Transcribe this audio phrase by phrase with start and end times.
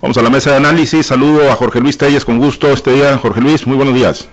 [0.00, 1.06] Vamos a la mesa de análisis.
[1.06, 3.18] Saludo a Jorge Luis Telles con gusto este día.
[3.18, 4.26] Jorge Luis, muy buenos días.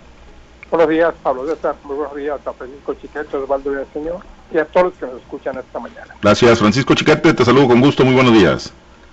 [0.71, 1.75] Buenos días, Pablo César.
[1.83, 4.19] Muy buenos días a Francisco Chiquete, Osvaldo Señor
[4.53, 6.16] y a todos los que nos escuchan esta mañana.
[6.22, 7.33] Gracias, Francisco Chiquete.
[7.33, 8.05] Te saludo con gusto.
[8.05, 8.71] Muy buenos días.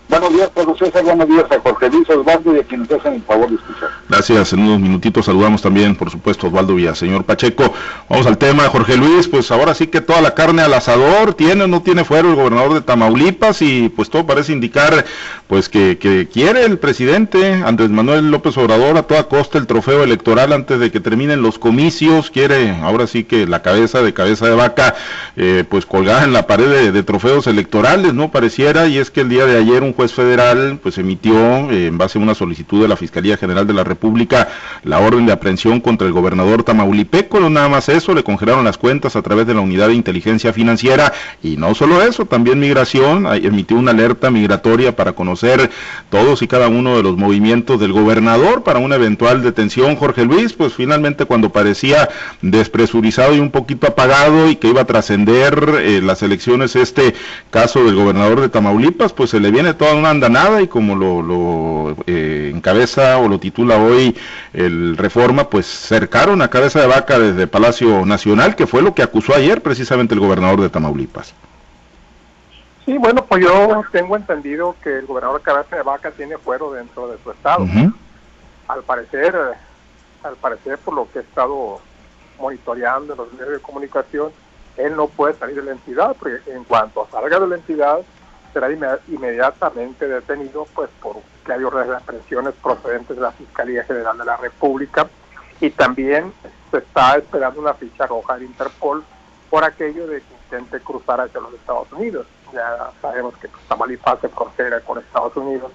[0.08, 1.02] Buenos días, Pablo César.
[1.02, 3.88] Buenos días a Jorge Luis Osvaldo y a quienes hacen el favor de escuchar.
[4.08, 4.52] Gracias.
[4.52, 7.72] En unos minutitos saludamos también, por supuesto, Osvaldo Señor Pacheco.
[8.08, 9.28] Vamos al tema, Jorge Luis.
[9.28, 12.36] Pues ahora sí que toda la carne al asador tiene o no tiene fuero el
[12.36, 15.04] gobernador de Tamaulipas y pues todo parece indicar
[15.46, 20.02] pues que, que quiere el presidente Andrés Manuel López Obrador a toda costa el trofeo
[20.02, 22.30] electoral antes de que terminen los comicios.
[22.30, 24.94] Quiere ahora sí que la cabeza de cabeza de vaca
[25.36, 28.30] eh, pues colgada en la pared de, de trofeos electorales, ¿no?
[28.30, 28.86] Pareciera.
[28.86, 31.34] Y es que el día de ayer un juez federal pues emitió
[31.70, 34.48] eh, en base a una solicitud de la Fiscalía General de la República
[34.82, 38.78] la orden de aprehensión contra el gobernador tamaulipeco, no nada más eso, le congelaron las
[38.78, 41.12] cuentas a través de la unidad de inteligencia financiera.
[41.42, 43.26] Y no solo eso, también migración.
[43.26, 45.70] Emitió una alerta migratoria para conocer
[46.10, 49.96] todos y cada uno de los movimientos del gobernador para una eventual detención.
[49.96, 52.08] Jorge Luis, pues finalmente cuando parecía
[52.42, 57.14] despresurizado y un poquito apagado y que iba a trascender eh, las elecciones este
[57.50, 60.94] caso del gobernador de Tamaulipas, pues se le viene todo toda una andanada y como
[60.94, 64.16] lo, eh, encabeza o lo titula hoy
[64.54, 69.02] el Reforma, pues cercaron a cabeza de vaca desde Palacio Nacional, que fue lo que
[69.02, 71.34] acusó ayer precisamente el gobernador de Tamaulipas.
[72.86, 77.08] Sí, bueno, pues yo tengo entendido que el gobernador cabeza de vaca tiene fuero dentro
[77.08, 77.66] de su estado.
[78.68, 79.36] Al parecer,
[80.22, 81.80] al parecer por lo que he estado
[82.38, 84.30] monitoreando en los medios de comunicación,
[84.78, 87.98] él no puede salir de la entidad, porque en cuanto salga de la entidad,
[88.54, 88.68] será
[89.08, 94.24] inmediatamente detenido pues por que hay órdenes de presiones procedentes de la Fiscalía General de
[94.24, 95.06] la República
[95.60, 96.32] y también
[96.70, 99.04] se está esperando una ficha roja de Interpol
[99.50, 102.26] por aquello de que intente cruzar hacia los Estados Unidos.
[102.52, 105.72] Ya sabemos que Tamaulipas se frontera con Estados Unidos.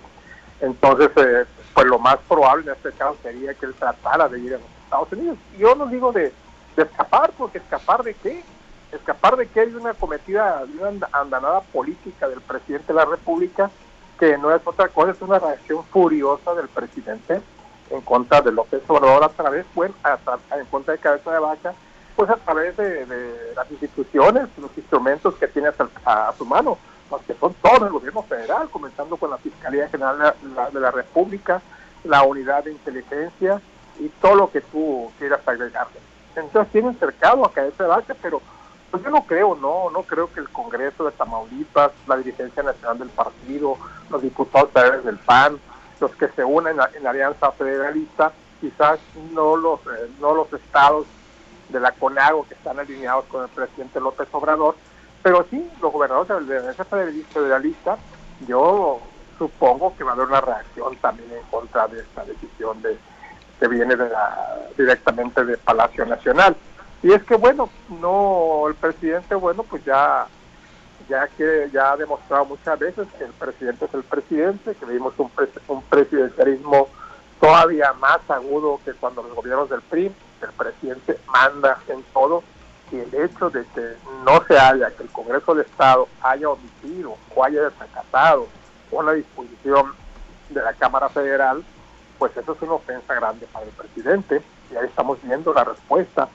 [0.62, 4.54] Entonces, eh, pues lo más probable en este caso sería que él tratara de ir
[4.56, 5.38] a los Estados Unidos.
[5.58, 6.34] Yo no digo de
[6.76, 8.44] escapar, porque escapar de qué?
[8.92, 13.70] Escapar de que hay una cometida, una andanada política del presidente de la República,
[14.20, 17.42] que no es otra cosa, es una reacción furiosa del presidente
[17.90, 19.94] en contra de López Obrador a través, bueno,
[20.58, 21.74] en contra de Cabeza de Vaca,
[22.16, 23.06] pues a través de,
[23.56, 25.70] las instituciones, los instrumentos que tiene
[26.06, 26.78] a, su mano,
[27.10, 30.36] los que son todos el gobierno federal, comenzando con la Fiscalía General
[30.74, 31.62] de la, República,
[32.04, 33.62] la unidad de inteligencia
[34.00, 36.00] y todo lo que tú quieras agregarle.
[36.36, 38.42] Entonces tienen cercado a Cabeza de Vaca, pero
[38.92, 43.00] pues yo no creo, no, no creo que el Congreso de Tamaulipas, la dirigencia nacional
[43.00, 43.78] del partido,
[44.10, 45.60] los diputados federales del PAN,
[46.00, 49.00] los que se unen en la, alianza federalista, quizás
[49.34, 51.06] no los, eh, no los estados
[51.70, 54.76] de la CONAGO que están alineados con el presidente López Obrador,
[55.22, 57.98] pero sí los gobernadores de la alianza federalista,
[58.48, 59.00] yo
[59.38, 62.98] supongo que va a haber una reacción también en contra de esta decisión de
[63.60, 66.56] que viene de la, directamente del Palacio Nacional.
[67.02, 67.70] Y es que bueno,
[68.02, 70.28] no, el presidente, bueno, pues ya,
[71.08, 75.14] ya que ya ha demostrado muchas veces que el presidente es el presidente, que vimos
[75.18, 75.32] un,
[75.70, 76.90] un presidencialismo
[77.40, 80.12] todavía más agudo que cuando los gobiernos del PRI,
[80.42, 82.44] el presidente manda en todo,
[82.92, 83.94] y el hecho de que
[84.26, 88.48] no se haya, que el Congreso del Estado haya omitido o haya desacatado
[88.92, 89.94] una disposición
[90.50, 91.64] de la Cámara Federal,
[92.18, 96.28] pues eso es una ofensa grande para el presidente, y ahí estamos viendo la respuesta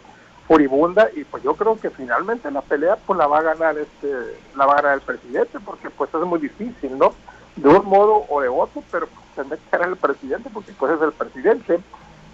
[0.46, 4.08] furibunda y pues yo creo que finalmente la pelea pues la va a ganar este
[4.56, 7.14] la va a ganar el presidente porque pues es muy difícil no
[7.56, 10.92] de un modo o de otro pero pues, tendrá que ganar el presidente porque pues
[10.92, 11.80] es el presidente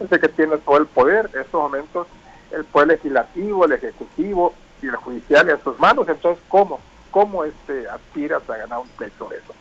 [0.00, 1.30] es el que tiene todo el poder.
[1.34, 2.06] En estos momentos
[2.50, 6.08] el poder legislativo el ejecutivo y el judicial en sus manos.
[6.08, 6.80] Entonces cómo
[7.12, 9.54] cómo este aspiras a ganar un pleito de eso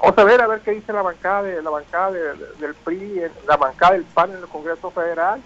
[0.00, 3.56] vamos a ver a ver qué dice la bancada de la bancada del PRI la
[3.56, 5.40] bancada del PAN en el Congreso Federal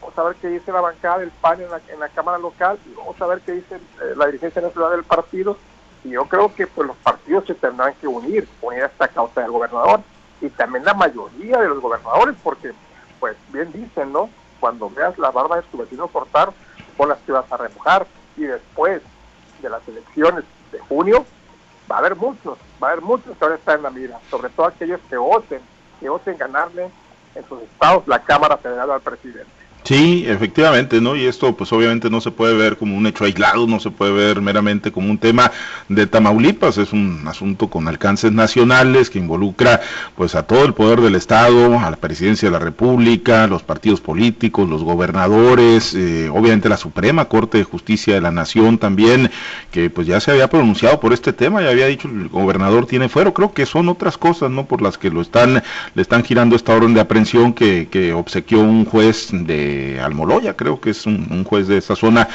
[0.00, 3.20] vamos a ver qué dice la bancada del PAN en la, Cámara Local y vamos
[3.20, 5.56] a ver qué dice eh, la dirigencia nacional del partido.
[6.02, 9.42] Y yo creo que pues los partidos se tendrán que unir, unir a esta causa
[9.42, 10.00] del gobernador
[10.40, 12.72] y también la mayoría de los gobernadores, porque
[13.18, 14.30] pues bien dicen, ¿no?
[14.58, 16.52] Cuando veas la barba de tu vecino cortar,
[16.96, 18.06] con las que vas a remojar
[18.36, 19.02] y después
[19.60, 21.24] de las elecciones de junio
[21.90, 24.18] va a haber muchos, va a haber muchos que van a estar en la mira,
[24.30, 25.60] sobre todo aquellos que osen,
[25.98, 26.90] que osen ganarle
[27.34, 29.50] en sus estados la Cámara Federal al presidente.
[29.82, 31.16] Sí, efectivamente, ¿no?
[31.16, 34.12] Y esto pues obviamente no se puede ver como un hecho aislado, no se puede
[34.12, 35.50] ver meramente como un tema
[35.88, 39.80] de Tamaulipas, es un asunto con alcances nacionales que involucra
[40.16, 44.00] pues a todo el poder del Estado, a la presidencia de la República, los partidos
[44.00, 49.30] políticos, los gobernadores, eh, obviamente la Suprema Corte de Justicia de la Nación también,
[49.72, 53.08] que pues ya se había pronunciado por este tema, ya había dicho el gobernador tiene
[53.08, 54.66] fuero, creo que son otras cosas, ¿no?
[54.66, 55.62] Por las que lo están,
[55.94, 59.69] le están girando esta orden de aprehensión que, que obsequió un juez de
[60.02, 62.28] Almoloya, creo que es un, juez de esa zona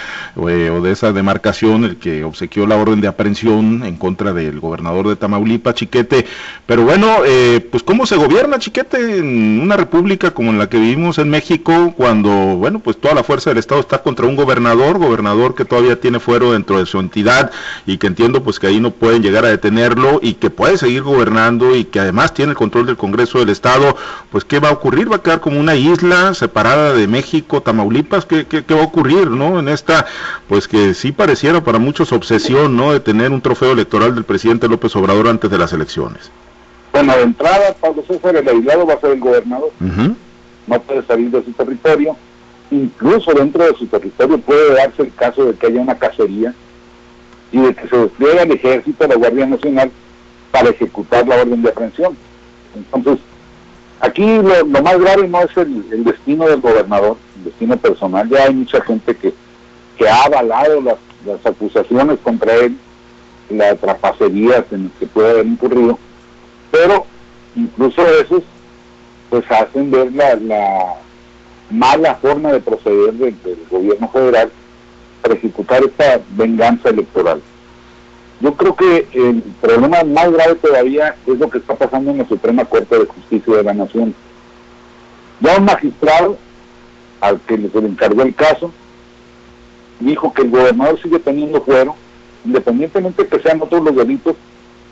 [0.50, 4.60] eh, o de esa demarcación el que obsequió la orden de aprehensión en contra del
[4.60, 6.26] gobernador de Tamaulipas, Chiquete.
[6.66, 10.78] Pero bueno, eh, pues cómo se gobierna, Chiquete, en una república como en la que
[10.78, 14.98] vivimos en México, cuando, bueno, pues toda la fuerza del Estado está contra un gobernador,
[14.98, 17.52] gobernador que todavía tiene fuero dentro de su entidad
[17.86, 21.04] y que entiendo pues que ahí no pueden llegar a detenerlo y que puede seguir
[21.04, 23.96] gobernando y que además tiene el control del Congreso del Estado,
[24.32, 25.12] pues ¿qué va a ocurrir?
[25.12, 28.86] Va a quedar como una isla separada de México México, Tamaulipas, ¿qué, ¿qué, va a
[28.86, 29.58] ocurrir, no?
[29.58, 30.06] En esta,
[30.48, 32.94] pues que sí pareciera para muchos obsesión, ¿no?
[32.94, 36.30] De tener un trofeo electoral del presidente López Obrador antes de las elecciones.
[36.94, 39.72] Bueno, de entrada, Pablo César, el aislado va a ser el gobernador.
[40.68, 42.16] No puede salir de su territorio.
[42.70, 46.54] Incluso dentro de su territorio puede darse el caso de que haya una cacería
[47.52, 49.92] y de que se despliegue el ejército, la Guardia Nacional,
[50.52, 52.16] para ejecutar la orden de aprehensión.
[52.76, 53.18] Entonces,
[54.02, 58.30] Aquí lo, más grave no es el, destino del gobernador, el destino personal.
[58.30, 59.34] Ya hay mucha gente que,
[60.08, 60.98] ha avalado las,
[61.44, 62.78] acusaciones contra él,
[63.50, 65.98] las trapacerías en que puede haber incurrido,
[66.72, 67.06] pero
[67.56, 68.44] incluso esos
[69.30, 70.96] pues hacen ver la,
[71.70, 74.52] mala forma de proceder del gobierno federal
[75.22, 77.42] para ejecutar esta venganza electoral.
[78.42, 82.28] Yo creo que el problema más grave todavía es lo que está pasando en la
[82.28, 84.14] Suprema Corte de Justicia de la Nación.
[85.40, 86.38] Ya un magistrado,
[87.22, 88.72] al que se le encargó el caso,
[90.00, 91.96] dijo que el gobernador sigue teniendo fuero,
[92.44, 94.36] independientemente de que sean otros los delitos,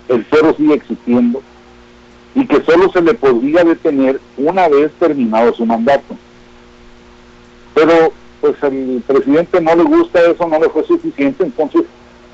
[0.08, 1.42] el fuero sigue existiendo
[2.36, 6.16] y que solo se le podría detener una vez terminado su mandato.
[7.74, 8.12] Pero
[8.42, 11.84] pues al presidente no le gusta eso, no le fue suficiente, entonces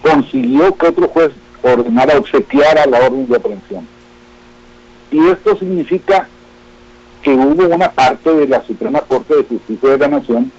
[0.01, 1.31] consiguió que otro juez
[1.61, 3.87] ordenara obsequiar a la orden de aprehensión.
[5.11, 6.27] Y esto significa
[7.21, 10.51] que hubo una parte de la Suprema Corte de Justicia de la Nación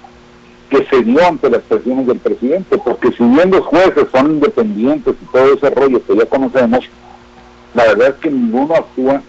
[0.69, 5.15] que se dio ante las presiones del presidente, porque si bien los jueces son independientes
[5.21, 6.85] y todo ese rollo que ya conocemos,
[7.73, 9.21] la verdad es que ninguno actúa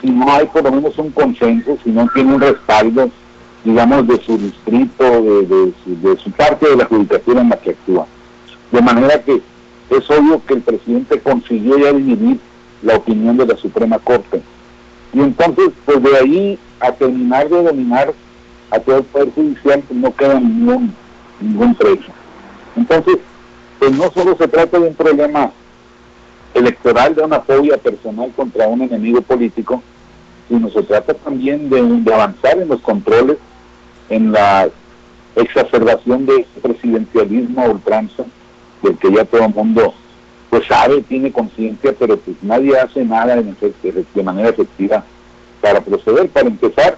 [0.00, 3.10] si no hay por lo menos un consenso, si no tiene un respaldo,
[3.64, 7.70] digamos, de su distrito, de, de, de su parte de la judicatura en la que
[7.70, 8.06] actúa.
[8.70, 9.40] De manera que
[9.90, 12.38] es obvio que el presidente consiguió ya dividir
[12.82, 14.42] la opinión de la Suprema Corte.
[15.12, 18.12] Y entonces, pues de ahí a terminar de dominar
[18.70, 20.94] a todo el Poder Judicial, pues no queda ningún,
[21.40, 22.12] ningún trecho.
[22.76, 23.18] Entonces,
[23.78, 25.52] pues no solo se trata de un problema
[26.54, 29.82] electoral, de una fobia personal contra un enemigo político,
[30.48, 33.38] sino se trata también de, de avanzar en los controles,
[34.08, 34.68] en la
[35.34, 38.24] exacerbación de presidencialismo a ultranza,
[38.86, 39.94] del que ya todo el mundo
[40.50, 45.04] pues sabe, tiene conciencia, pero pues nadie hace nada de manera efectiva
[45.60, 46.28] para proceder.
[46.28, 46.96] Para empezar,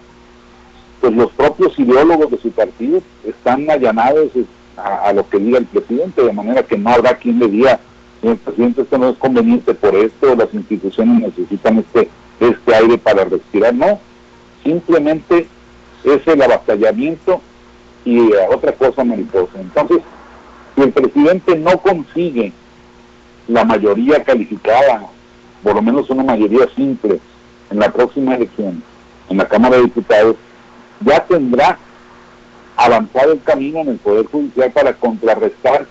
[1.00, 4.30] pues los propios ideólogos de su partido están allanados
[4.76, 7.80] a, lo que diga el presidente, de manera que no habrá quien le diga,
[8.22, 12.08] el presidente, esto no es conveniente por esto, las instituciones necesitan este,
[12.40, 13.74] este aire para respirar.
[13.74, 13.98] No,
[14.62, 15.48] simplemente
[16.04, 17.40] es el avasallamiento
[18.04, 19.60] y otra cosa mariposa.
[19.60, 19.98] Entonces,
[20.78, 22.52] si el presidente no consigue
[23.48, 25.02] la mayoría calificada,
[25.62, 27.18] por lo menos una mayoría simple,
[27.70, 28.82] en la próxima elección,
[29.28, 30.36] en la Cámara de Diputados,
[31.00, 31.78] ya tendrá
[32.76, 35.86] avanzado el camino en el Poder Judicial para contrarrestar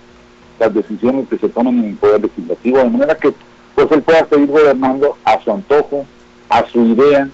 [0.58, 3.34] las decisiones que se toman en el Poder Legislativo, de manera que
[3.76, 6.06] pues él pueda seguir gobernando a su antojo,
[6.50, 7.30] a su idea,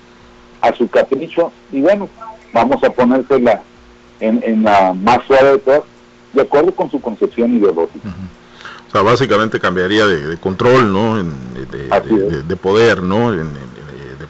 [0.61, 2.09] a su capricho, y bueno,
[2.51, 3.61] vamos a ponérsela
[4.19, 5.83] en, en la más suave de todas,
[6.33, 8.09] de acuerdo con su concepción ideológica.
[8.87, 11.23] O sea, básicamente cambiaría de, control, ¿no?
[11.23, 13.33] de, poder, ¿no?
[13.33, 13.72] En,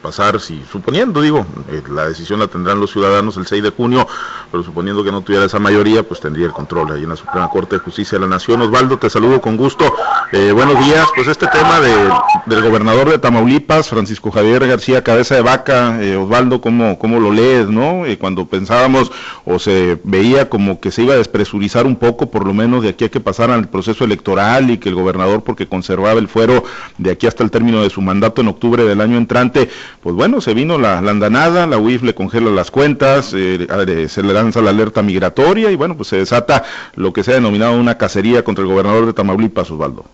[0.04, 4.06] pasar, si suponiendo, digo, eh, la decisión la tendrán los ciudadanos el 6 de junio,
[4.52, 7.48] pero suponiendo que no tuviera esa mayoría, pues tendría el control ahí en la Suprema
[7.48, 8.60] Corte de Justicia de la Nación.
[8.60, 9.94] Osvaldo, te saludo con gusto.
[10.30, 11.08] Eh, buenos días.
[11.14, 16.60] Pues este tema del gobernador de Tamaulipas, Francisco Javier García Cabeza de Vaca, eh, Osvaldo,
[16.60, 18.02] ¿cómo, ¿cómo lo lees, no?
[18.20, 19.10] cuando pensábamos
[19.46, 22.90] o se veía como que se iba a despresurizar un poco, por lo menos de
[22.90, 26.64] aquí a que pasaran el proceso electoral y que el gobernador, porque conservaba el fuero
[26.98, 29.70] de aquí hasta el término de su mandato en octubre del año entrante,
[30.04, 34.34] pues bueno, se vino la, andanada, la UIF le congela las cuentas, eh, se le
[34.34, 36.62] lanza la alerta migratoria y bueno, pues se desata
[36.94, 40.04] lo que se ha denominado una cacería contra el gobernador de Tamaulipas, Osvaldo.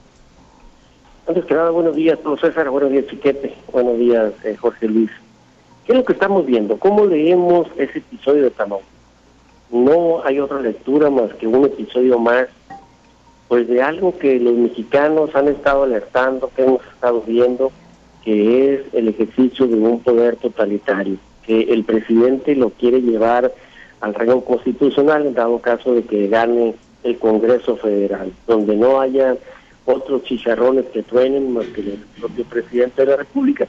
[1.26, 5.10] Antes que nada, buenos días, todo César, buenos días, Chiquete, buenos días, eh, Jorge Luis.
[5.84, 6.76] ¿Qué es lo que estamos viendo?
[6.76, 8.94] ¿Cómo leemos ese episodio de Tamaulipas?
[9.72, 12.46] No hay otra lectura más que un episodio más
[13.48, 17.72] pues de algo que los mexicanos han estado alertando, que hemos estado viendo,
[18.24, 23.52] que es el ejercicio de un poder totalitario, que el presidente lo quiere llevar
[24.00, 29.36] al reino constitucional en dado caso de que gane el Congreso Federal, donde no haya
[29.84, 33.66] otros chicharrones que truenen más que el propio presidente de la República.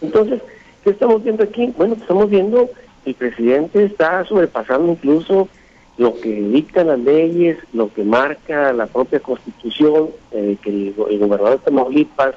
[0.00, 0.40] Entonces,
[0.84, 1.72] ¿qué estamos viendo aquí?
[1.76, 2.68] Bueno, estamos viendo
[3.08, 5.48] el presidente está sobrepasando incluso
[5.96, 11.58] lo que dictan las leyes, lo que marca la propia constitución, eh, que el, gobernador
[11.58, 12.34] de Tamaulipas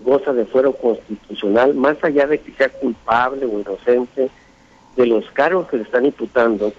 [0.00, 4.30] goza de fuero constitucional, más allá de que sea culpable o inocente
[4.96, 6.72] de los cargos que le están imputando,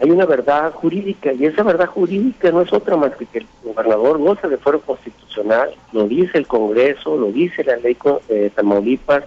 [0.00, 3.46] hay una verdad jurídica y esa verdad jurídica no es otra más que que el
[3.62, 7.96] gobernador goza de fuero constitucional, lo dice el Congreso, lo dice la ley
[8.28, 9.24] de Tamaulipas,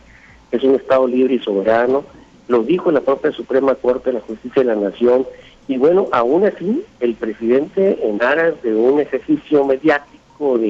[0.52, 2.04] que es un Estado libre y soberano,
[2.48, 5.26] lo dijo la propia Suprema Corte de la Justicia de la Nación,
[5.70, 10.70] y bueno, aún así, el presidente, en aras de un ejercicio mediático, de,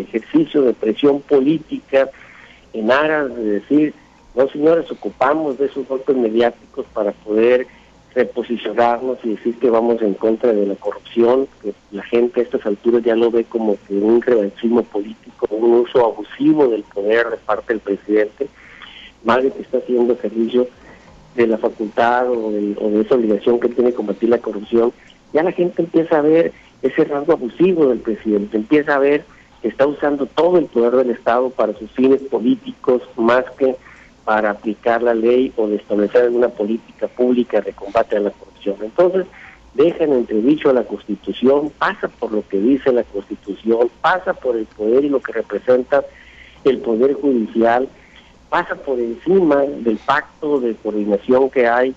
[0.00, 2.10] ejercicio de presión política,
[2.72, 3.94] en aras de decir,
[4.34, 7.66] no señores, ocupamos de esos golpes mediáticos para poder
[8.14, 12.64] reposicionarnos y decir que vamos en contra de la corrupción, que la gente a estas
[12.66, 17.36] alturas ya lo ve como que un revanchismo político, un uso abusivo del poder de
[17.38, 18.48] parte del presidente,
[19.24, 20.68] más de que está haciendo ejercicio
[21.34, 24.92] de la facultad o de, esa obligación que tiene combatir la corrupción,
[25.32, 26.52] ya la gente empieza a ver
[26.84, 29.24] ese rasgo abusivo del presidente, empieza a ver
[29.62, 33.74] que está usando todo el poder del Estado para sus fines políticos más que
[34.26, 38.76] para aplicar la ley o de establecer alguna política pública de combate a la corrupción.
[38.82, 39.26] Entonces,
[39.72, 44.66] dejan entredicho a la Constitución, pasa por lo que dice la Constitución, pasa por el
[44.66, 46.04] poder y lo que representa
[46.64, 47.88] el Poder Judicial,
[48.50, 51.94] pasa por encima del pacto de coordinación que hay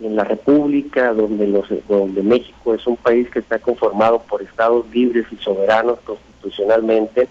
[0.00, 4.84] en la República, donde, los, donde México es un país que está conformado por estados
[4.90, 7.28] libres y soberanos constitucionalmente,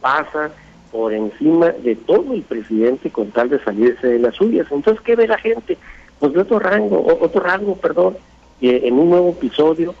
[0.00, 0.50] pasa
[0.90, 4.66] por encima de todo el presidente con tal de salirse de las suyas.
[4.70, 5.76] Entonces, ¿qué ve la gente?
[6.18, 8.16] Pues de otro rango, otro rango, perdón,
[8.60, 9.94] en un nuevo episodio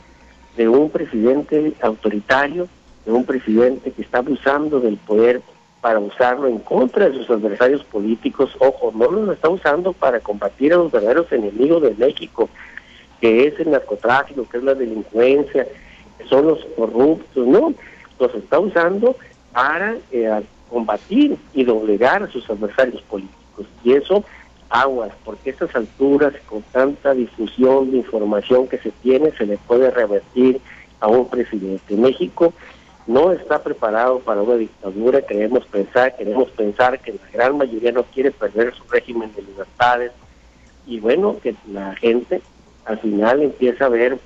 [0.56, 2.68] de un presidente autoritario,
[3.04, 5.40] de un presidente que está abusando del poder
[5.80, 8.50] para usarlo en contra de sus adversarios políticos.
[8.58, 12.48] Ojo, no lo está usando para combatir a los verdaderos enemigos de México,
[13.20, 15.66] que es el narcotráfico, que es la delincuencia,
[16.18, 17.72] que son los corruptos, no,
[18.18, 19.16] los está usando
[19.52, 23.66] para eh, combatir y doblegar a sus adversarios políticos.
[23.84, 24.24] Y eso,
[24.68, 29.56] aguas, porque a estas alturas, con tanta difusión de información que se tiene, se le
[29.58, 30.60] puede revertir
[31.00, 31.96] a un presidente.
[31.96, 32.52] México
[33.08, 38.04] no está preparado para una dictadura, queremos pensar, queremos pensar que la gran mayoría no
[38.04, 40.12] quiere perder su régimen de libertades
[40.86, 42.42] y bueno, que la gente
[42.84, 44.18] al final empieza a ver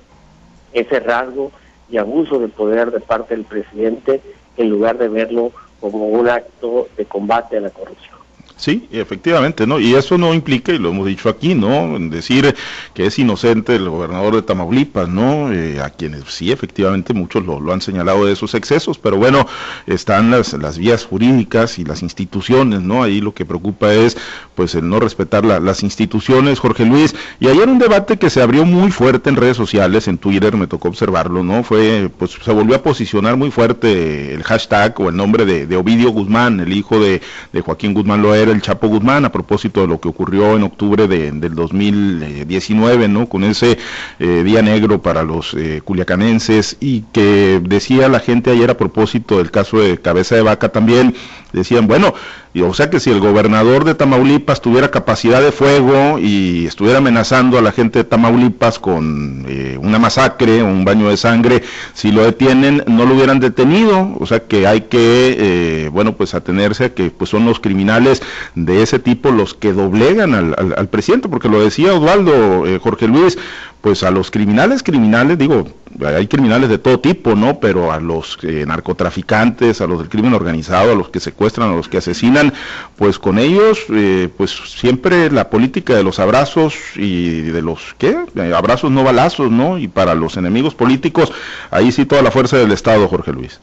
[0.73, 1.51] ese rasgo
[1.89, 4.21] y abuso de poder de parte del presidente
[4.57, 8.22] en lugar de verlo como un acto de combate a la corrupción.
[8.55, 9.79] Sí, efectivamente, ¿no?
[9.79, 11.97] Y eso no implica, y lo hemos dicho aquí, ¿no?
[11.99, 12.55] Decir
[12.93, 15.51] que es inocente el gobernador de Tamaulipas, ¿no?
[15.51, 19.47] Eh, a quienes sí, efectivamente, muchos lo, han señalado de esos excesos, pero bueno,
[19.87, 23.03] están las, las vías jurídicas y las instituciones, ¿no?
[23.03, 24.17] Ahí lo que preocupa es,
[24.55, 27.15] pues, el no respetar las instituciones, Jorge Luis.
[27.39, 30.67] Y ayer un debate que se abrió muy fuerte en redes sociales, en Twitter, me
[30.67, 31.63] tocó observarlo, ¿no?
[31.63, 36.11] Fue, pues, se volvió a posicionar muy fuerte el hashtag o el nombre de, Ovidio
[36.11, 40.07] Guzmán, el hijo de, de Joaquín Guzmán El Chapo Guzmán a propósito de lo que
[40.07, 43.27] ocurrió en octubre de, del 2019, ¿no?
[43.27, 43.77] Con ese
[44.19, 49.37] eh, día negro para los eh, culiacanenses y que decía la gente ayer a propósito
[49.37, 51.15] del caso de Cabeza de Vaca también,
[51.53, 52.13] decían, bueno,
[52.61, 57.57] o sea que si el gobernador de Tamaulipas tuviera capacidad de fuego y estuviera amenazando
[57.57, 62.23] a la gente de Tamaulipas con eh, una masacre, un baño de sangre, si lo
[62.23, 66.93] detienen no lo hubieran detenido, o sea que hay que, eh, bueno, pues atenerse a
[66.93, 68.21] que pues son los criminales
[68.55, 73.07] de ese tipo los que doblegan al, al, presidente, porque lo decía Osvaldo, eh, Jorge
[73.07, 73.37] Luis,
[73.83, 75.65] pues a los criminales, criminales, digo,
[76.05, 77.59] hay criminales de todo tipo, ¿no?
[77.59, 81.75] Pero a los eh, narcotraficantes, a los del crimen organizado, a los que secuestran, a
[81.75, 82.53] los que asesinan,
[82.95, 88.17] pues con ellos, eh, pues siempre la política de los abrazos y de los, ¿qué?
[88.35, 89.77] Eh, abrazos no balazos, ¿no?
[89.77, 91.33] Y para los enemigos políticos,
[91.69, 93.59] ahí sí toda la fuerza del Estado, Jorge Luis.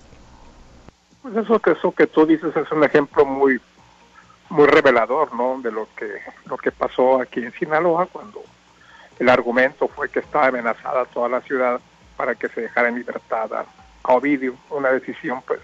[1.22, 3.58] Pues eso que, eso que tú dices es un ejemplo muy
[4.50, 5.62] muy revelador, ¿no?
[5.62, 6.10] De lo que
[6.44, 8.42] lo que pasó aquí en Sinaloa cuando
[9.20, 11.78] el argumento fue que estaba amenazada toda la ciudad
[12.16, 13.66] para que se dejara en libertad a,
[14.02, 15.60] Ovidio, una decisión pues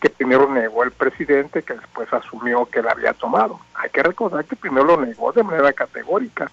[0.00, 3.58] que primero negó el presidente, que después asumió que la había tomado.
[3.74, 6.50] Hay que recordar que primero lo negó de manera categórica.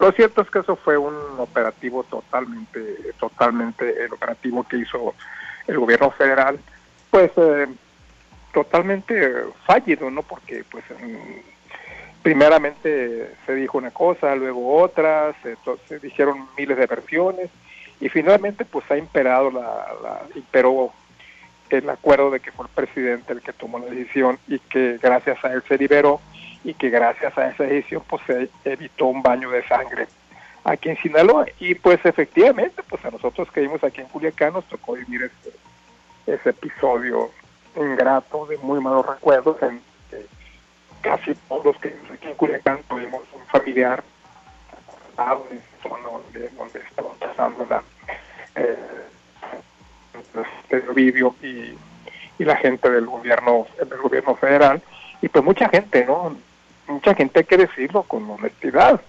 [0.00, 5.14] Lo cierto es que eso fue un operativo totalmente, totalmente el operativo que hizo
[5.68, 6.58] el gobierno federal,
[7.10, 7.68] pues eh,
[8.52, 10.22] totalmente fallido, ¿no?
[10.22, 10.84] Porque pues
[12.24, 17.50] primeramente se dijo una cosa, luego otra, se, dijeron miles de versiones
[18.00, 19.60] y finalmente pues ha imperado la,
[20.02, 20.90] la, imperó
[21.68, 25.44] el acuerdo de que fue el presidente el que tomó la decisión y que gracias
[25.44, 26.22] a él se liberó
[26.64, 30.06] y que gracias a esa decisión pues se evitó un baño de sangre
[30.64, 31.44] aquí en Sinaloa.
[31.60, 35.54] Y pues efectivamente pues a nosotros que vimos aquí en Culiacán nos tocó vivir ese,
[36.26, 37.30] ese episodio
[37.76, 39.82] ingrato de muy malos recuerdos en
[41.04, 44.02] casi todos los que aquí en Culiacán tuvimos un familiar
[45.16, 47.82] donde, donde estaba pasando la
[48.56, 48.76] eh,
[50.94, 51.76] vídeo y,
[52.38, 54.82] y la gente del gobierno del gobierno federal.
[55.20, 56.36] Y pues mucha gente no
[56.88, 59.00] mucha gente hay que decirlo con honestidad.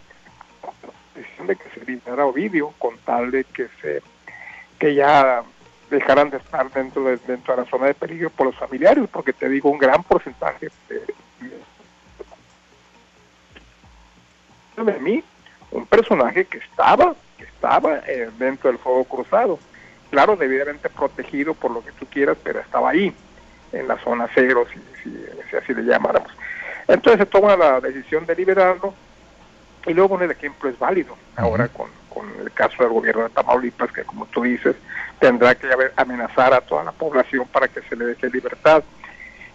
[1.48, 4.02] De que se liberara Ovidio con tal de que se
[4.80, 5.44] que ya
[5.90, 9.32] dejaran de estar dentro de, dentro de la zona de peligro por los familiares porque
[9.32, 10.70] te digo un gran porcentaje
[14.84, 15.24] de mí
[15.72, 19.60] un personaje que estaba, que estaba eh, dentro del fuego cruzado.
[20.10, 23.13] Claro, debidamente protegido por lo que tú quieras, pero estaba ahí,
[23.72, 26.32] en la zona cero, si, si, así le llamáramos.
[26.88, 28.94] Entonces se toma la decisión de liberarlo
[29.86, 31.17] y luego el ejemplo es válido.
[31.36, 34.75] Ahora con, con el caso del gobierno de Tamaulipas, que como tú dices,
[35.20, 38.84] tendrá que amenazar a toda la población para que se le deje libertad.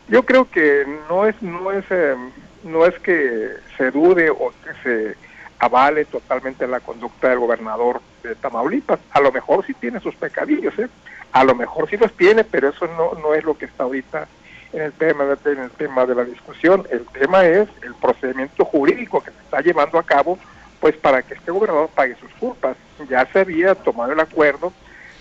[0.09, 2.17] Yo creo que no es, no es eh,
[2.65, 5.17] no es que se dude o que se
[5.59, 8.99] avale totalmente la conducta del gobernador de Tamaulipas.
[9.11, 10.89] A lo mejor sí tiene sus pecadillos, ¿eh?
[11.33, 14.27] a lo mejor sí los tiene, pero eso no, no es lo que está ahorita
[14.73, 16.87] en el tema de, en el tema de la discusión.
[16.91, 20.39] El tema es el procedimiento jurídico que se está llevando a cabo,
[20.81, 22.77] pues para que este gobernador pague sus culpas.
[23.09, 24.73] Ya se había tomado el acuerdo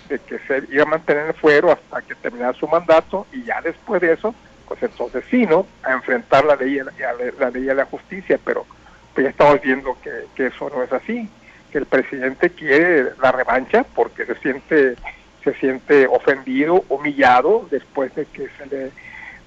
[0.08, 3.62] de que se iba a mantener el fuero hasta que terminara su mandato y ya
[3.62, 4.34] después de eso
[4.70, 5.66] pues entonces sí, ¿no?
[5.84, 6.94] A enfrentar la ley, la,
[7.40, 8.66] la ley de la justicia, pero
[9.14, 11.28] pues ya estamos viendo que, eso no es así,
[11.72, 14.96] que el presidente quiere la revancha porque se siente
[15.44, 18.92] se siente ofendido, humillado después de que se le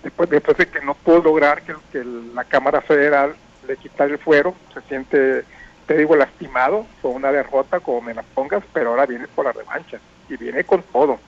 [0.02, 2.02] después, después de que no pudo lograr que, que
[2.34, 3.34] la Cámara Federal
[3.68, 5.44] le quitara el fuero, se siente,
[5.86, 9.52] te digo, lastimado, fue una derrota como me la pongas, pero ahora viene por la
[9.52, 11.20] revancha y viene con todo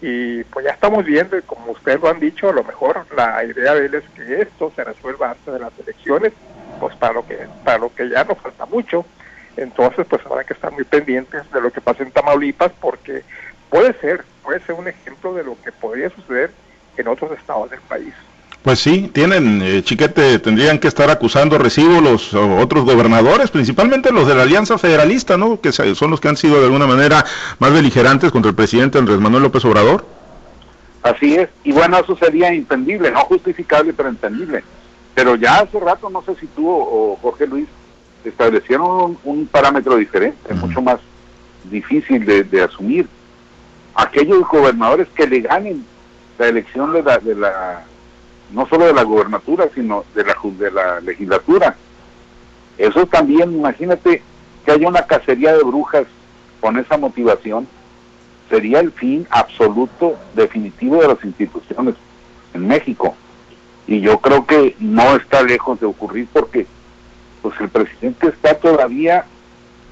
[0.00, 3.42] y pues ya estamos viendo, y como ustedes lo han dicho, a lo mejor la
[3.44, 6.32] idea de él es que esto se resuelva antes de las elecciones,
[6.78, 9.04] pues para lo que, para lo que ya nos falta mucho.
[9.56, 13.24] Entonces, pues habrá que estar muy pendientes de lo que pasa en Tamaulipas, porque
[13.70, 16.52] puede ser, puede ser un ejemplo de lo que podría suceder
[16.96, 18.14] en otros estados del país.
[18.62, 24.26] Pues sí, tienen, eh, chiquete, tendrían que estar acusando recibo los otros gobernadores, principalmente los
[24.26, 25.60] de la Alianza Federalista, ¿no?
[25.60, 27.24] Que son los que han sido de alguna manera
[27.60, 30.04] más beligerantes contra el presidente Andrés Manuel López Obrador.
[31.02, 34.64] Así es, y bueno, eso sería entendible, no justificable, pero entendible.
[35.14, 37.68] Pero ya hace rato, no sé si tú o, Jorge Luis
[38.24, 40.98] establecieron un, parámetro diferente, mucho más
[41.64, 43.08] difícil de, de, asumir.
[43.94, 45.84] Aquellos gobernadores que le ganen
[46.38, 47.84] la elección de la, de la
[48.52, 51.76] no solo de la gubernatura, sino de la, de la legislatura.
[52.76, 54.22] Eso también, imagínate
[54.64, 56.06] que haya una cacería de brujas
[56.60, 57.66] con esa motivación,
[58.48, 61.94] sería el fin absoluto, definitivo de las instituciones
[62.54, 63.14] en México.
[63.86, 66.66] Y yo creo que no está lejos de ocurrir porque
[67.42, 69.24] pues el presidente está todavía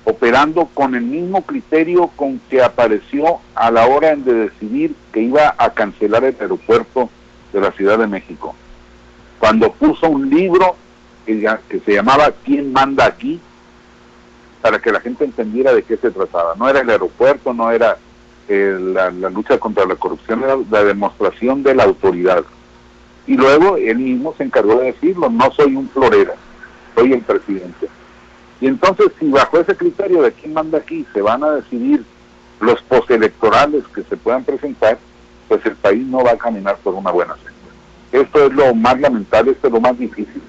[0.05, 5.55] operando con el mismo criterio con que apareció a la hora de decidir que iba
[5.59, 7.11] a cancelar el aeropuerto
[7.53, 8.55] de la Ciudad de México,
[9.39, 10.77] cuando puso un libro
[11.25, 13.41] que, se llamaba ¿Quién manda aquí?
[14.63, 16.57] para que la gente entendiera de qué se trataba.
[16.57, 17.99] No era el aeropuerto, no era
[18.49, 22.45] eh, la, lucha contra la corrupción, era la demostración de la autoridad.
[23.29, 26.35] Y luego él mismo se encargó de decirlo, no soy un florera,
[26.97, 27.89] soy el presidente.
[28.61, 32.05] Y entonces, si bajo ese criterio de quién manda aquí se van a decidir
[32.61, 34.99] los postelectorales que se puedan presentar,
[35.49, 37.53] pues el país no va a caminar por una buena senda.
[38.13, 40.43] Esto es lo más lamentable, esto es lo más difícil.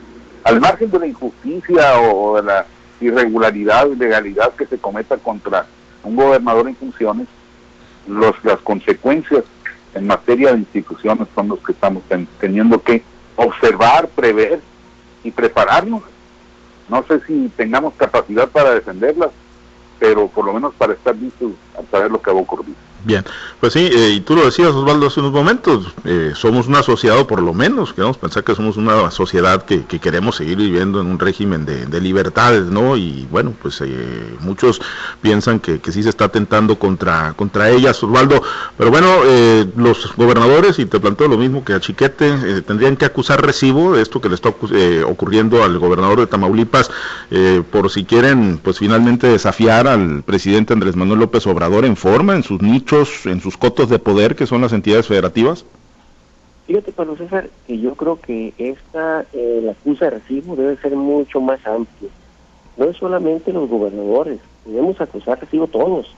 [0.43, 2.65] Al margen de la injusticia o de la
[2.99, 5.65] irregularidad ilegalidad que se cometa contra
[6.03, 7.27] un gobernador en funciones,
[8.07, 9.43] los, las consecuencias
[9.93, 12.03] en materia de instituciones son los que estamos
[12.39, 13.03] teniendo que
[13.35, 14.61] observar, prever
[15.23, 16.03] y prepararnos.
[16.89, 19.29] No sé si tengamos capacidad para defenderlas,
[19.99, 22.75] pero por lo menos para estar listos a saber lo que va a ocurrir.
[23.03, 23.23] Bien,
[23.59, 27.25] pues sí, eh, y tú lo decías Osvaldo hace unos momentos, eh, somos una sociedad,
[27.25, 31.19] por lo menos queremos pensar que somos una sociedad que, queremos seguir viviendo en un
[31.19, 32.95] régimen de, libertades, ¿no?
[32.95, 34.81] Y bueno, pues eh, muchos
[35.21, 38.41] piensan que, que, sí se está atentando contra, contra ellas, Osvaldo,
[38.77, 39.07] pero bueno,
[39.75, 44.01] los gobernadores, y te planteo lo mismo que a Chiquete, tendrían que acusar recibo de
[44.01, 46.91] esto que le está ocurriendo al gobernador de Tamaulipas,
[47.71, 52.43] por si quieren, pues finalmente desafiar al presidente Andrés Manuel López Obrador en forma, en
[52.43, 52.86] sus nichos,
[53.25, 55.65] en sus cotos de poder, que son las entidades federativas?
[56.67, 60.95] Fíjate, Pablo César, que yo creo que esta, eh, la acusa de recibo debe ser
[60.95, 62.09] mucho más amplia.
[62.77, 66.15] No es solamente los gobernadores, debemos acusar recibo todos.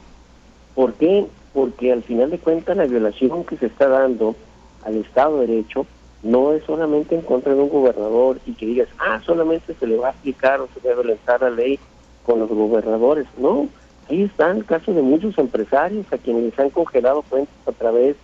[0.76, 1.26] ¿Por qué?
[1.54, 4.36] Porque al final de cuentas la violación que se está dando
[4.84, 5.88] al Estado de Derecho
[6.22, 9.98] no es solamente en contra de un gobernador y que digas, ah, solamente se le
[9.98, 11.80] va a aplicar o se debe violentar la ley
[12.26, 13.26] con los gobernadores.
[13.38, 13.68] No,
[14.10, 18.16] Ahí está el caso de muchos empresarios a quienes les han congelado cuentas a través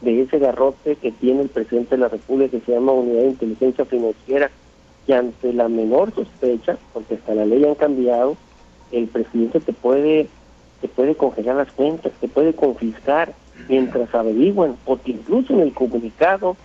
[0.00, 3.28] de ese garrote que tiene el presidente de la República que se llama Unidad de
[3.28, 4.50] Inteligencia Financiera,
[5.06, 8.36] que ante la menor sospecha, porque hasta la ley han cambiado,
[8.90, 10.26] el presidente te puede,
[10.80, 13.32] te puede congelar las cuentas, te puede confiscar
[13.68, 16.56] mientras averiguan, porque incluso en el comunicado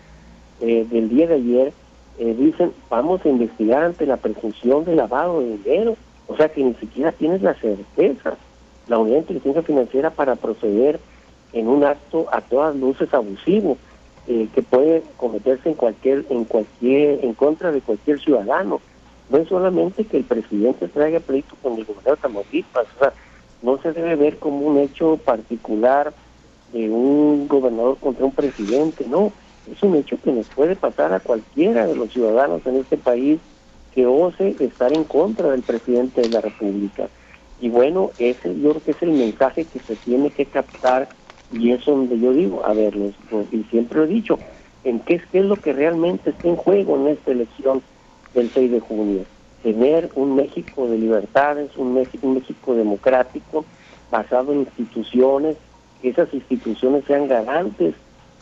[0.61, 1.73] eh, del día de ayer
[2.17, 5.95] eh, dicen vamos a investigar ante la presunción de lavado de dinero,
[6.27, 8.35] o sea que ni siquiera tienes la certeza
[8.87, 10.99] la unidad de inteligencia financiera para proceder
[11.53, 13.77] en un acto a todas luces abusivo
[14.27, 18.81] eh, que puede cometerse en cualquier en cualquier en contra de cualquier ciudadano
[19.29, 23.13] no es solamente que el presidente traiga pleito con el gobernador de Tamaulipas o sea
[23.61, 26.13] no se debe ver como un hecho particular
[26.73, 29.31] de un gobernador contra un presidente no
[29.71, 33.39] es un hecho que nos puede pasar a cualquiera de los ciudadanos en este país
[33.93, 37.07] que ose estar en contra del presidente de la República.
[37.61, 41.09] Y bueno, ese yo creo que es el mensaje que se tiene que captar
[41.51, 42.95] y es donde yo digo, a ver,
[43.51, 44.39] y siempre lo he dicho,
[44.83, 47.81] en qué, qué es lo que realmente está en juego en esta elección
[48.33, 49.25] del 6 de junio.
[49.61, 53.65] Tener un México de libertades, un México, un México democrático,
[54.11, 55.55] basado en instituciones,
[56.01, 57.93] que esas instituciones sean garantes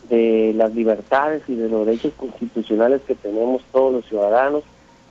[0.08, 4.64] de las libertades y de los derechos constitucionales que tenemos todos los ciudadanos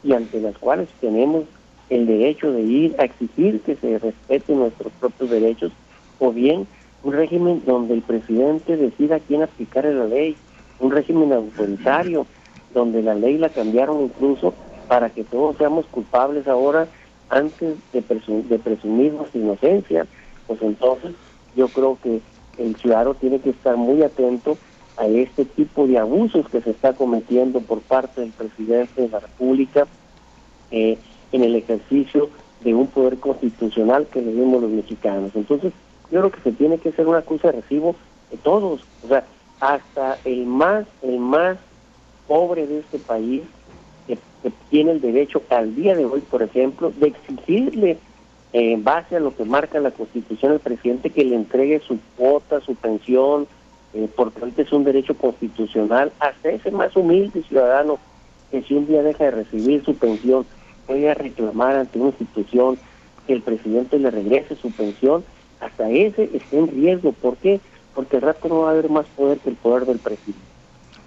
[0.03, 1.45] y ante las cuales tenemos
[1.91, 5.73] el derecho de ir a exigir que se respeten nuestros propios derechos,
[6.19, 6.65] o bien
[7.03, 10.37] un régimen donde el presidente decida quién aplicar la ley,
[10.79, 12.25] un régimen autoritario,
[12.73, 14.53] donde la ley la cambiaron incluso
[14.87, 16.87] para que todos seamos culpables ahora
[17.29, 20.07] antes de, de presumir nuestra inocencia.
[20.47, 21.11] Pues entonces
[21.57, 22.21] yo creo que
[22.57, 24.57] el ciudadano tiene que estar muy atento
[24.97, 29.19] a este tipo de abusos que se está cometiendo por parte del presidente de la
[29.19, 29.87] República.
[30.71, 30.97] Eh,
[31.31, 32.29] en el ejercicio
[32.63, 35.31] de un poder constitucional que le dimos los mexicanos.
[35.35, 35.73] Entonces,
[36.11, 37.95] yo creo que se tiene que hacer una acusa de recibo
[38.29, 39.25] de todos, o sea,
[39.59, 41.57] hasta el más, el más
[42.27, 43.41] pobre de este país,
[44.07, 44.17] que,
[44.69, 47.97] tiene el derecho al día de hoy, por ejemplo, de exigirle,
[48.53, 52.59] en base a lo que marca la Constitución, al presidente que le entregue su cuota,
[52.59, 53.47] su pensión,
[53.93, 57.99] eh, porque ahorita es un derecho constitucional, hasta ese más humilde ciudadano
[58.49, 60.45] que si un día deja de recibir su pensión,
[60.91, 62.77] puede reclamar ante una institución
[63.25, 65.23] que el presidente le regrese su pensión,
[65.61, 67.13] hasta ese está en riesgo.
[67.13, 67.61] ¿Por qué?
[67.95, 70.41] Porque el rato no va a haber más poder que el poder del presidente.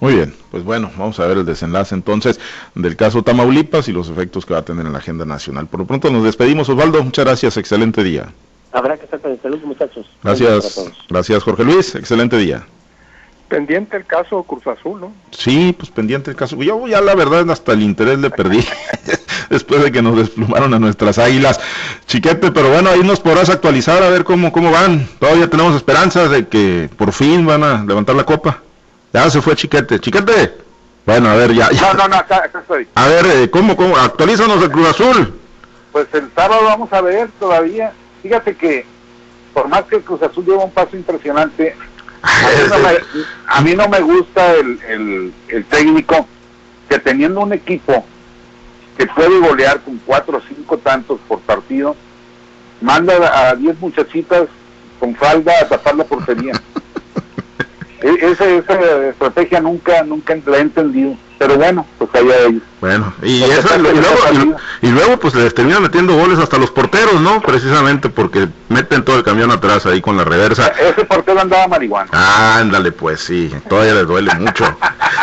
[0.00, 2.40] Muy bien, pues bueno, vamos a ver el desenlace entonces
[2.74, 5.66] del caso Tamaulipas y los efectos que va a tener en la agenda nacional.
[5.66, 7.02] Por lo pronto nos despedimos, Osvaldo.
[7.02, 8.32] Muchas gracias, excelente día.
[8.72, 10.06] Habrá que estar con el salud, muchachos.
[10.22, 12.66] Gracias, gracias Jorge Luis, excelente día
[13.48, 15.12] pendiente el caso Cruz Azul, ¿no?
[15.30, 16.60] Sí, pues pendiente el caso.
[16.60, 18.58] Yo ya la verdad hasta el interés le perdí
[19.54, 21.58] después de que nos desplumaron a nuestras águilas.
[22.06, 25.08] Chiquete, pero bueno, ahí nos podrás actualizar a ver cómo, cómo van.
[25.18, 28.62] Todavía tenemos esperanzas de que por fin van a levantar la copa.
[29.12, 29.98] Ya se fue Chiquete.
[30.00, 30.58] Chiquete.
[31.06, 31.70] Bueno, a ver, ya.
[31.70, 32.88] No, no, no, acá, estoy.
[32.94, 33.96] A ver, eh, ¿cómo, cómo?
[33.96, 35.34] Actualízanos el Cruz Azul.
[35.92, 37.92] Pues el sábado vamos a ver todavía.
[38.22, 38.86] Fíjate que
[39.52, 41.76] por más que el Cruz Azul lleva un paso impresionante,
[43.46, 46.26] a mí no me, gusta el, el, técnico
[46.88, 48.04] que teniendo un equipo
[48.96, 51.96] que puede golear con cuatro o cinco tantos por partido,
[52.80, 54.48] manda a diez muchachitas
[55.00, 56.52] con falda a tapar la portería.
[58.02, 61.16] E, esa, esa estrategia nunca, nunca la he entendido.
[61.38, 62.62] Pero bueno, pues allá ellos.
[62.80, 63.40] Bueno, y,
[64.82, 67.40] luego, pues les terminan metiendo goles hasta los porteros, ¿no?
[67.40, 70.68] Precisamente porque meten todo el camión atrás ahí con la reversa.
[70.68, 72.10] Ese portero andaba marihuana.
[72.58, 74.64] ándale, pues sí, todavía les duele mucho.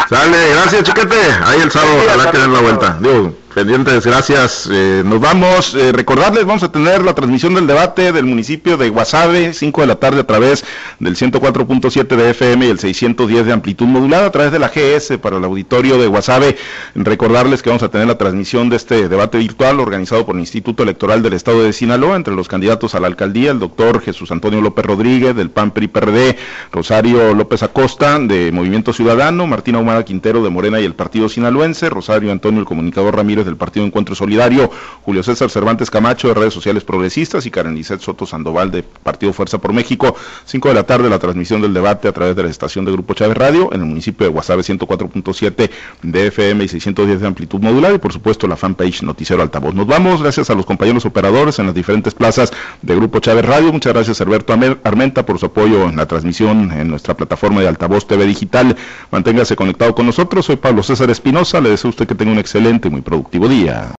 [0.09, 1.15] Sale, gracias, chiquete.
[1.45, 2.97] Ahí el sábado, ojalá que den la vuelta.
[2.99, 4.69] Digo, Pendientes, gracias.
[4.71, 5.75] Eh, nos vamos.
[5.75, 9.87] Eh, recordarles, vamos a tener la transmisión del debate del municipio de Guasave, 5 de
[9.87, 10.63] la tarde a través
[10.99, 15.17] del 104.7 de FM y el 610 de amplitud modulada a través de la GS
[15.17, 16.55] para el auditorio de Guasave.
[16.95, 20.83] Recordarles que vamos a tener la transmisión de este debate virtual organizado por el Instituto
[20.83, 24.61] Electoral del Estado de Sinaloa entre los candidatos a la alcaldía, el doctor Jesús Antonio
[24.61, 26.37] López Rodríguez del PAN PRI PRD,
[26.71, 31.89] Rosario López Acosta de Movimiento Ciudadano, Martina Humada Quintero de Morena y el Partido Sinaloense,
[31.89, 36.53] Rosario Antonio el comunicador Ramírez del Partido Encuentro Solidario, Julio César Cervantes Camacho de Redes
[36.53, 40.15] Sociales Progresistas y Karen Lizeth Soto Sandoval de Partido Fuerza por México.
[40.45, 43.13] 5 de la tarde la transmisión del debate a través de la estación de Grupo
[43.13, 45.69] Chávez Radio en el municipio de Guasave 104.7
[46.03, 49.73] de FM y 610 de amplitud modular y por supuesto la fanpage Noticiero Altavoz.
[49.73, 53.71] Nos vamos, gracias a los compañeros operadores en las diferentes plazas de Grupo Chávez Radio.
[53.71, 58.05] Muchas gracias Alberto Armenta por su apoyo en la transmisión en nuestra plataforma de Altavoz
[58.07, 58.75] TV Digital.
[59.11, 60.45] Manténgase conectado con nosotros.
[60.45, 61.59] Soy Pablo César Espinosa.
[61.61, 63.89] Le deseo a usted que tenga un excelente y muy productivo día.